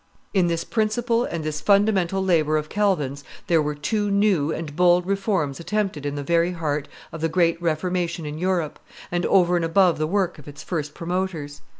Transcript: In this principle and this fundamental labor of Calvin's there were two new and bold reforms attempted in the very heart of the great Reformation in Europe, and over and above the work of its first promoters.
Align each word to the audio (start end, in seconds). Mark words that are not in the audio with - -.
In 0.33 0.47
this 0.47 0.63
principle 0.63 1.25
and 1.25 1.43
this 1.43 1.61
fundamental 1.61 2.23
labor 2.23 2.57
of 2.57 2.69
Calvin's 2.69 3.23
there 3.45 3.61
were 3.61 3.75
two 3.75 4.09
new 4.09 4.51
and 4.51 4.75
bold 4.75 5.05
reforms 5.05 5.59
attempted 5.59 6.07
in 6.07 6.15
the 6.15 6.23
very 6.23 6.53
heart 6.53 6.87
of 7.11 7.21
the 7.21 7.29
great 7.29 7.61
Reformation 7.61 8.25
in 8.25 8.39
Europe, 8.39 8.79
and 9.11 9.27
over 9.27 9.55
and 9.57 9.63
above 9.63 9.99
the 9.99 10.07
work 10.07 10.39
of 10.39 10.47
its 10.47 10.63
first 10.63 10.95
promoters. 10.95 11.61